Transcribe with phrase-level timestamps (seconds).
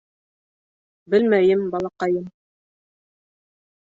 [1.15, 2.25] —Белмәйем, балаҡайым.